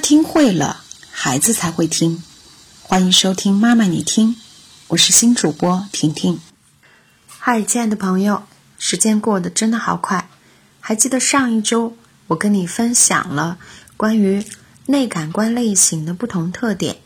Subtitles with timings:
[0.00, 2.22] 听会了，孩子才会听。
[2.82, 4.34] 欢迎收听妈妈你听，
[4.88, 6.40] 我是新主播婷婷。
[7.28, 8.44] 嗨，亲爱的朋友，
[8.78, 10.28] 时间过得真的好快。
[10.80, 11.96] 还记得上一周
[12.28, 13.58] 我跟你分享了
[13.98, 14.44] 关于
[14.86, 16.96] 内感官类型的不同特点，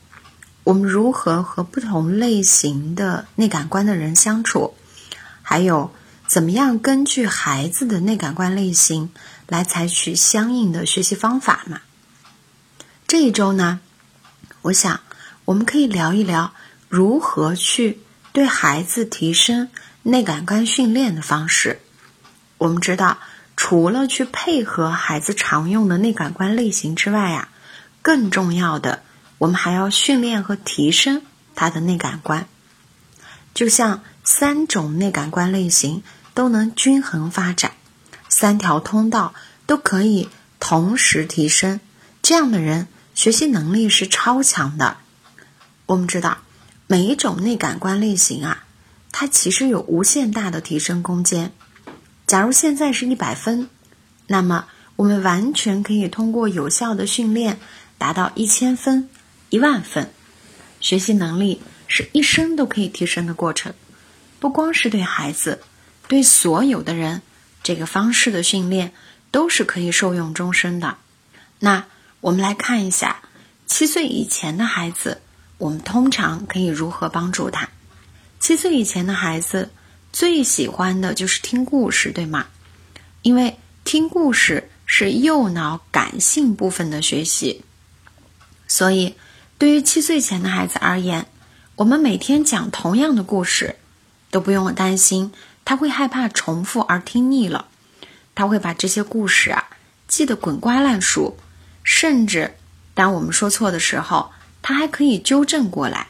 [0.62, 4.74] 我们如何和不同类型的内感官的人相处，
[5.42, 5.90] 还有
[6.29, 9.11] 怎么样根据孩子的内感官类型
[9.48, 11.80] 来采取相应的学习方法嘛？
[13.07, 13.80] 这一周呢，
[14.62, 15.01] 我想
[15.45, 16.52] 我们可以聊一聊
[16.88, 18.01] 如何去
[18.33, 19.69] 对孩子提升
[20.02, 21.80] 内感官训练的方式。
[22.56, 23.19] 我们知道，
[23.56, 27.51] 除了去配合孩子常用的内感官类型之外呀，
[28.01, 29.02] 更重要的，
[29.39, 31.23] 我们还要训练和提升
[31.55, 32.48] 他的内感官。
[33.52, 36.02] 就像三种内感官类型
[36.33, 37.73] 都能均衡发展，
[38.28, 39.34] 三条通道
[39.66, 41.80] 都可以同时提升，
[42.23, 42.89] 这样的人。
[43.14, 44.96] 学习能力是超强的。
[45.86, 46.38] 我们知道，
[46.89, 48.64] 每一种内感官类型啊，
[49.12, 51.52] 它其实有无限大的提升空间。
[52.27, 53.69] 假如现在是一百分，
[54.27, 54.66] 那么
[54.97, 57.61] 我们完全可以通过有效的训练
[57.98, 59.08] 达到一千分、
[59.48, 60.11] 一万分。
[60.80, 63.74] 学习能力是一生都可以提升的过程，
[64.41, 65.62] 不光是对孩子，
[66.08, 67.22] 对所有的人，
[67.62, 68.92] 这个方式的训练
[69.30, 70.96] 都是可以受用终身的。
[71.61, 71.84] 那。
[72.25, 73.20] 我们来看一下，
[73.67, 75.20] 七岁以前的孩子，
[75.58, 77.69] 我们通常可以如何帮助他？
[78.41, 79.70] 七岁以前的孩子
[80.11, 82.47] 最喜欢的就是听故事，对吗？
[83.20, 87.62] 因为听故事是右脑感性部分的学习，
[88.67, 89.17] 所以
[89.58, 91.27] 对于七岁前的孩子而言，
[91.77, 93.77] 我们每天讲同样的故事，
[94.30, 95.30] 都不用担心
[95.67, 97.67] 他会害怕重复而听腻了，
[98.34, 99.69] 他会把这些故事啊
[100.08, 101.36] 记得滚瓜烂熟。
[101.84, 102.54] 甚至，
[102.94, 104.32] 当我们说错的时候，
[104.62, 106.08] 他还可以纠正过来，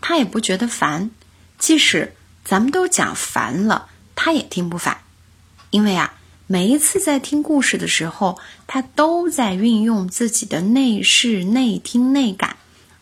[0.00, 1.10] 他也不觉得烦。
[1.58, 2.14] 即使
[2.44, 5.02] 咱们都讲烦了，他也听不烦，
[5.70, 6.14] 因为啊，
[6.46, 12.56] 每一次在听故事的时候，他都在运用自己的内视、内听、内感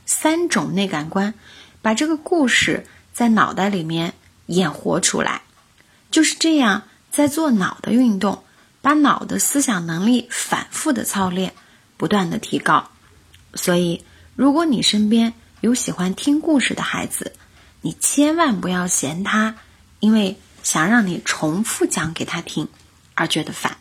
[0.06, 1.34] 三种内感官，
[1.82, 4.14] 把这个故事在脑袋里面
[4.46, 5.42] 演活出来。
[6.10, 8.42] 就是这样，在做脑的运动，
[8.82, 11.54] 把脑的思想能力反复的操练。
[12.00, 12.88] 不断的提高，
[13.52, 14.02] 所以
[14.34, 17.34] 如果你身边有喜欢听故事的孩子，
[17.82, 19.56] 你千万不要嫌他，
[19.98, 22.68] 因为想让你重复讲给他听
[23.14, 23.76] 而觉得烦。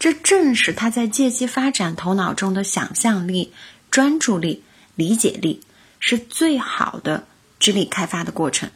[0.00, 3.52] 这正是他在借机发展头脑中的想象力、
[3.88, 4.64] 专注力、
[4.96, 5.62] 理解力，
[6.00, 7.24] 是最好的
[7.60, 8.68] 智力开发的过程。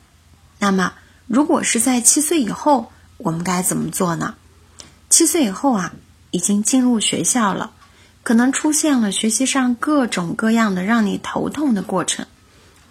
[0.60, 0.92] 那么，
[1.26, 4.36] 如果是在七岁以后，我们该怎么做呢？
[5.10, 5.92] 七岁以后啊，
[6.30, 7.72] 已经进入学校了。
[8.28, 12.26] 可能出现了学习上各种各样的让你头痛的过程，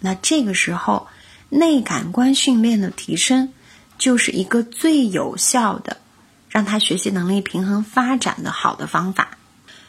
[0.00, 1.06] 那这个时候
[1.48, 3.52] 内感官训练的提升
[3.98, 5.98] 就是一个最有效的
[6.48, 9.38] 让他学习能力平衡发展的好的方法。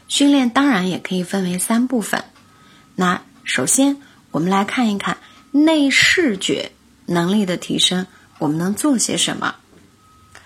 [0.08, 2.26] 训练当然也可以分为三部分。
[2.94, 3.98] 那首先
[4.30, 5.18] 我们来看一看
[5.50, 6.74] 内视觉
[7.08, 8.06] 能力的提升，
[8.38, 9.56] 我们能做些什么？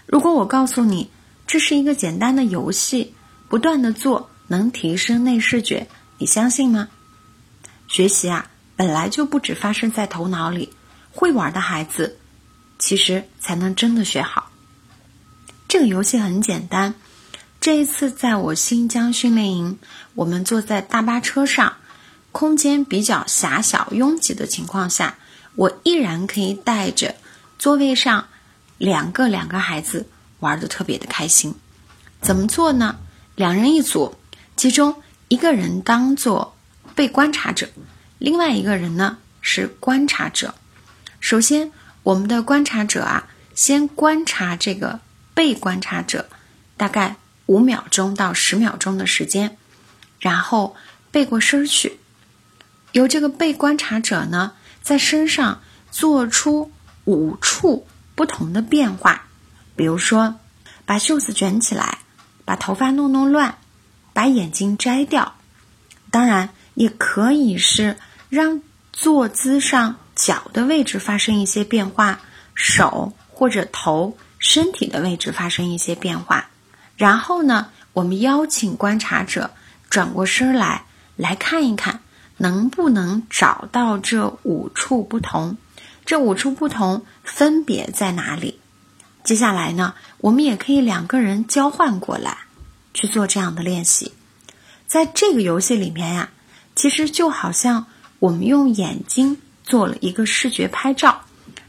[0.05, 1.09] 如果我告诉你
[1.45, 3.13] 这是一个简单的游戏，
[3.49, 4.29] 不断的做。
[4.53, 5.87] 能提升内视觉，
[6.19, 6.87] 你相信吗？
[7.87, 10.71] 学习啊，本来就不止发生在头脑里，
[11.11, 12.19] 会玩的孩子，
[12.77, 14.51] 其实才能真的学好。
[15.67, 16.93] 这个游戏很简单。
[17.59, 19.79] 这一次在我新疆训练营，
[20.13, 21.77] 我们坐在大巴车上，
[22.31, 25.15] 空间比较狭小、拥挤的情况下，
[25.55, 27.15] 我依然可以带着
[27.57, 28.27] 座位上
[28.77, 30.05] 两个两个孩子
[30.39, 31.55] 玩的特别的开心。
[32.21, 32.99] 怎么做呢？
[33.35, 34.13] 两人一组。
[34.63, 34.95] 其中
[35.27, 36.55] 一个人当做
[36.95, 37.67] 被观察者，
[38.17, 40.55] 另外一个人呢是观察者。
[41.19, 41.69] 首先，
[42.01, 45.01] 我们的观察者啊，先观察这个
[45.33, 46.29] 被观察者，
[46.77, 49.57] 大概五秒钟到十秒钟的时间，
[50.21, 50.77] 然后
[51.11, 51.99] 背过身去，
[52.93, 55.61] 由这个被观察者呢在身上
[55.91, 56.71] 做出
[57.03, 57.85] 五处
[58.15, 59.25] 不同的变化，
[59.75, 60.35] 比如说
[60.85, 61.97] 把袖子卷起来，
[62.45, 63.57] 把头发弄弄乱。
[64.13, 65.33] 把眼睛摘掉，
[66.11, 67.97] 当然也可以是
[68.29, 68.61] 让
[68.91, 72.21] 坐姿上脚的位置发生一些变化，
[72.53, 76.49] 手或者头、身体的位置发生一些变化。
[76.95, 79.49] 然后呢，我们邀请观察者
[79.89, 80.85] 转过身来，
[81.15, 82.01] 来看一看
[82.37, 85.57] 能不能找到这五处不同。
[86.05, 88.59] 这五处不同分别在哪里？
[89.23, 92.39] 接下来呢，我们也可以两个人交换过来。
[92.93, 94.11] 去做这样的练习，
[94.87, 96.29] 在这个游戏里面呀，
[96.75, 97.87] 其实就好像
[98.19, 101.21] 我们用眼睛做了一个视觉拍照，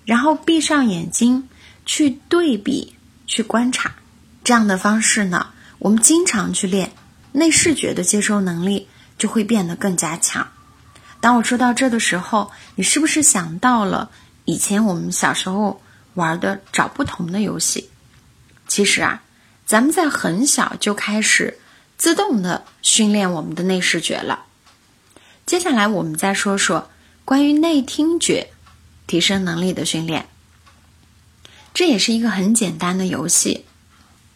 [0.04, 1.48] 然后闭上眼睛
[1.86, 2.94] 去对比、
[3.26, 3.94] 去观察。
[4.42, 5.48] 这样的方式呢，
[5.78, 6.92] 我们经常去练，
[7.32, 8.86] 内视觉的接收能力
[9.16, 10.46] 就会变得更加强。
[11.20, 14.10] 当我说到这的时候，你是不是想到了
[14.44, 15.80] 以前我们小时候
[16.12, 17.88] 玩的找不同的游戏？
[18.68, 19.22] 其实啊，
[19.66, 21.58] 咱们在很小就开始
[21.96, 24.46] 自动的训练我们的内视觉了。
[25.46, 26.90] 接下来我们再说说
[27.24, 28.50] 关于内听觉
[29.06, 30.28] 提升能力的训练。
[31.72, 33.64] 这也是一个很简单的游戏，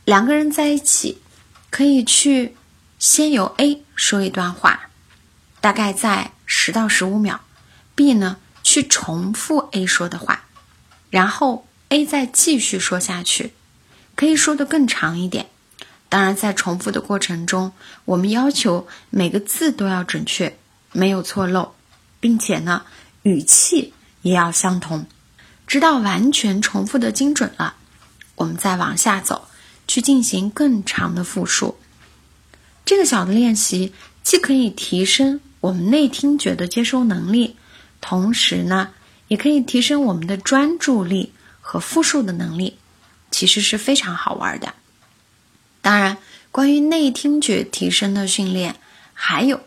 [0.05, 1.23] 两个人在一起
[1.71, 2.57] 可以去
[2.99, 4.91] 先由 A 说一段话，
[5.61, 6.33] 大概在。
[6.51, 7.43] 十到十五秒
[7.95, 10.47] ，B 呢去重复 A 说的话，
[11.11, 13.53] 然后 A 再继续说下去，
[14.19, 15.47] 可以说的更长一点。
[16.09, 17.73] 当然，在重复的过程中，
[18.05, 20.59] 我们要求每个字都要准确，
[20.91, 21.71] 没有错漏，
[22.19, 22.83] 并且呢
[23.23, 23.93] 语气
[24.23, 25.07] 也要相同。
[25.69, 27.77] 直到完全重复的精准了，
[28.35, 29.47] 我们再往下走，
[29.87, 31.79] 去进行更长的复述。
[32.85, 33.93] 这个小的练习
[34.25, 35.41] 既可以提升。
[35.61, 37.55] 我们内听觉的接收能力，
[38.01, 38.91] 同时呢，
[39.29, 42.79] 也可以提升我们的专注力和复述的能力，
[43.31, 44.75] 其实是非常好玩的。
[45.81, 46.19] 当然，
[46.51, 48.77] 关于内听觉提升的训练，
[49.15, 49.61] 还有，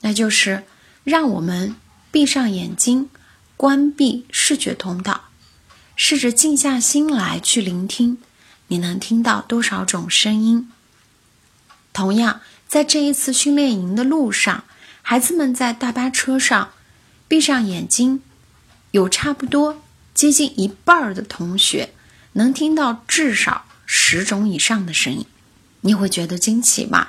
[0.00, 0.64] 那就是
[1.04, 1.76] 让我们
[2.10, 3.08] 闭上眼睛，
[3.56, 5.28] 关闭视觉通道，
[5.94, 8.18] 试着静下心来去聆听，
[8.68, 10.70] 你能听到多少种声音？
[11.92, 14.64] 同样，在这一次训练营的路上。
[15.08, 16.72] 孩子们在大巴车上
[17.28, 18.22] 闭上眼睛，
[18.90, 19.80] 有差不多
[20.12, 21.90] 接近一半儿的同学
[22.36, 25.24] 能听到至少十种以上的声音。
[25.80, 27.08] 你会觉得惊奇吗？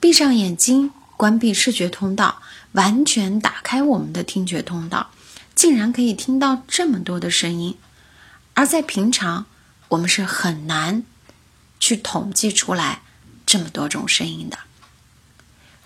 [0.00, 2.40] 闭上眼睛，关闭视觉通道，
[2.72, 5.10] 完全打开我们的听觉通道，
[5.54, 7.76] 竟然可以听到这么多的声音。
[8.54, 9.44] 而在平常，
[9.88, 11.04] 我们是很难
[11.78, 13.02] 去统计出来
[13.44, 14.58] 这么多种声音的。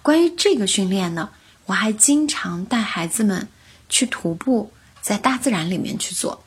[0.01, 1.31] 关于这个训练呢，
[1.67, 3.49] 我还经常带孩子们
[3.89, 6.45] 去徒步，在大自然里面去做。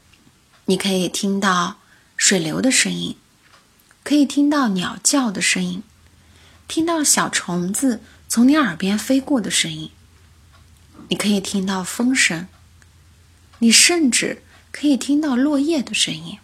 [0.66, 1.78] 你可以听到
[2.22, 3.18] 水流的声音，
[4.04, 5.82] 可以听到鸟叫的声音，
[6.68, 9.90] 听到小虫子从你耳边飞过的声音。
[11.10, 12.48] 你可以听到风声，
[13.58, 16.38] 你甚至可以听到落叶的声音。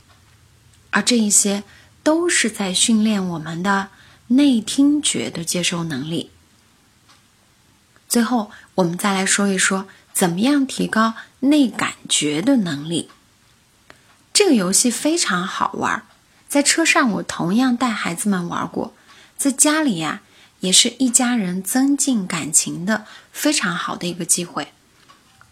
[0.89, 1.63] 而这一些
[2.01, 3.89] 都是在训练我们的
[4.29, 6.31] 内听觉的接收能力。
[8.09, 13.11] 最后，我们再来说一说怎么样提高内感觉的能力。
[14.37, 16.03] 这个游戏非常好玩，
[16.47, 18.93] 在车上我同样带孩子们玩过，
[19.35, 20.21] 在家里呀
[20.59, 24.67] 也是一家人增进感情的非常好的一个机会。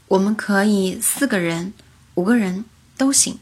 [0.07, 1.73] 我们可以四个人、
[2.13, 2.65] 五个人
[2.95, 3.39] 都行，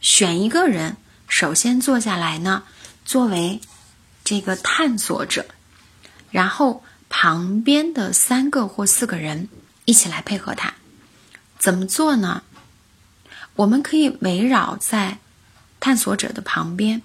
[0.00, 0.96] 选一个人，
[1.28, 2.62] 首先坐下来呢，
[3.04, 3.60] 作为
[4.24, 5.44] 这个探索者，
[6.30, 6.82] 然后。
[7.08, 9.48] 旁边的三个或四个人
[9.84, 10.74] 一起来配合他，
[11.56, 12.42] 怎么做呢？
[13.56, 15.18] 我们可以围绕在
[15.80, 17.02] 探索者的旁边，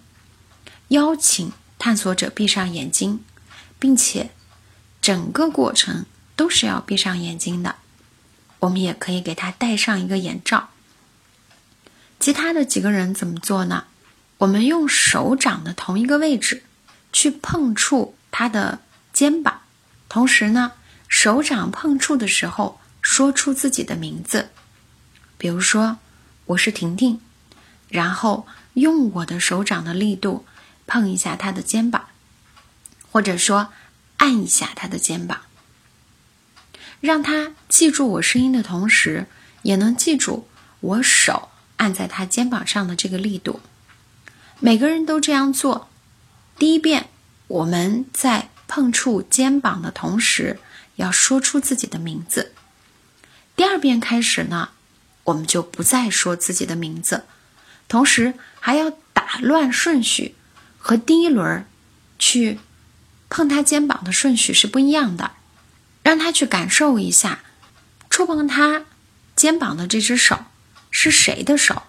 [0.89, 3.24] 邀请探索者闭上眼睛，
[3.80, 4.31] 并且
[5.01, 6.06] 整个过程
[6.36, 7.75] 都是要闭上眼睛的。
[8.59, 10.69] 我们也可以给他戴上一个眼罩。
[12.19, 13.85] 其他的几个人怎么做呢？
[14.40, 16.64] 我们用手掌的同一个位置
[17.14, 18.80] 去碰触他的
[19.14, 19.61] 肩膀。
[20.09, 20.73] 同时呢，
[21.07, 24.49] 手掌碰触的时候，说出自己的名字，
[25.37, 25.97] 比如说
[26.45, 27.19] 我是婷婷，
[27.90, 30.45] 然后用我的手掌的力度
[30.88, 32.06] 碰一下他的肩膀，
[33.12, 33.69] 或者说
[34.18, 35.42] 按一下他的肩膀，
[37.00, 39.28] 让他记住我声音的同时，
[39.62, 40.48] 也能记住
[40.80, 43.62] 我手按在他肩膀上的这个力度。
[44.60, 45.90] 每个人都这样做。
[46.57, 47.10] 第一遍，
[47.48, 48.50] 我们在。
[48.74, 50.57] 碰触肩膀的同时，
[50.95, 52.54] 要说出自己的名字。
[53.54, 54.69] 第二遍开始呢，
[55.23, 57.25] 我们就不再说自己的名字，
[57.87, 60.35] 同时还要打乱顺序，
[60.78, 61.66] 和第一轮
[62.19, 62.59] 去
[63.30, 65.31] 碰他肩膀的顺序是不一样的。
[66.04, 67.40] 让他去感受一下，
[68.09, 68.85] 触碰他
[69.35, 70.45] 肩膀的这只手
[70.90, 71.83] 是谁的手。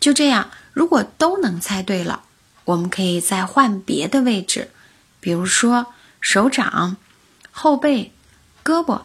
[0.00, 2.24] 就这样，如果都能猜对了，
[2.64, 4.70] 我们可以再换别的位置，
[5.20, 5.94] 比如说。
[6.24, 6.98] 手掌、
[7.50, 8.12] 后背、
[8.64, 9.02] 胳膊，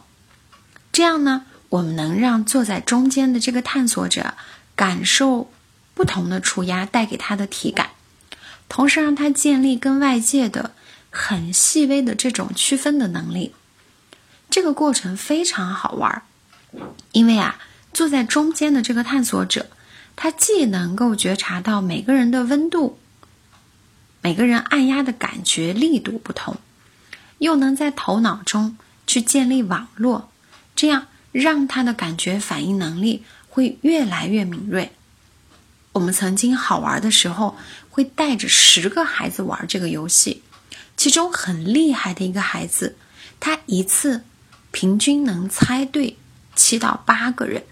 [0.92, 4.34] 这样呢，我们能让坐在中间的这个探索者
[4.74, 5.50] 感受
[5.94, 7.90] 不同的触压带给他的体感，
[8.68, 10.72] 同时让他建立跟外界的
[11.10, 13.54] 很细微的这种区分的能力。
[14.48, 16.22] 这个过程非常好玩儿，
[17.12, 17.58] 因为啊，
[17.92, 19.68] 坐在中间的这个探索者，
[20.16, 22.98] 他既能够觉察到每个人的温度，
[24.22, 26.56] 每个人按压的感觉力度不同，
[27.38, 30.30] 又能在头脑中去建立网络，
[30.74, 34.92] 这样让他的感觉反应能力会越来越敏锐。
[35.92, 37.56] 我们曾经好玩的时候，
[37.90, 40.42] 会带着十个孩子玩这个游戏，
[40.96, 42.96] 其中很厉害的一个孩子，
[43.40, 44.24] 他一次
[44.70, 46.16] 平均能猜对
[46.54, 47.64] 七到八个人，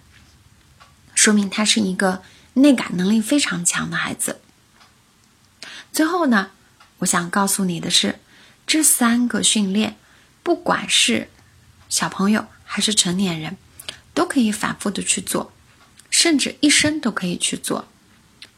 [1.15, 2.23] 说明他是一个
[2.55, 4.41] 内感能力非常强的孩子。
[5.93, 6.51] 最后呢，
[6.99, 8.19] 我想告诉你的是，
[8.67, 9.97] 这三个训练，
[10.43, 11.29] 不管是
[11.89, 12.47] 小朋友
[12.77, 13.57] 还是成年人，
[14.13, 15.51] 都可以反复的去做，
[16.11, 17.89] 甚至一生都可以去做。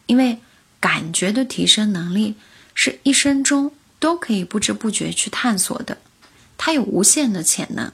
[0.06, 0.40] 因为
[0.80, 2.34] 感觉的提升能力
[2.74, 5.98] 是一生中都可以不知不觉去探索的，
[6.56, 7.92] 它有无限的潜能。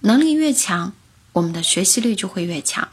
[0.00, 0.94] 能力越强，
[1.34, 2.88] 我们的学习力就会越强。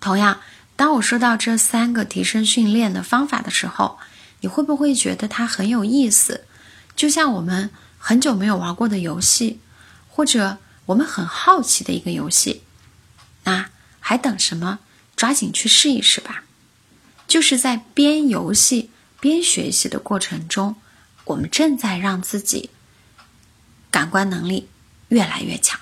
[0.00, 0.40] 同样，
[0.74, 4.00] 当我说到这三个提升训练的方法的时候，
[4.40, 6.44] 你会不会觉得它很有意思？
[6.96, 9.60] 就像我们很久没有玩过的游戏，
[10.08, 12.62] 或者我们很好奇的一个游戏，
[13.44, 14.80] 那还等什么？
[15.16, 16.44] 抓紧去试一试吧！
[17.28, 20.76] 就是在边游戏边学习的过程中，
[21.24, 22.70] 我们正在让自己
[23.90, 24.68] 感官能力
[25.08, 25.80] 越来越强。